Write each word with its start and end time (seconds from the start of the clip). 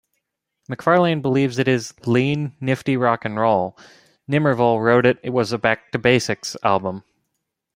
McFarlane 0.67 1.21
believes 1.21 1.59
it 1.59 1.67
is 1.67 1.93
"lean, 2.07 2.53
nifty 2.59 2.97
rock'n'roll"; 2.97 3.77
Nimmervoll 4.27 4.81
wrote 4.83 5.05
it 5.05 5.31
was 5.31 5.51
a 5.51 5.59
"back-to-basics" 5.59 6.57
album. 6.63 7.03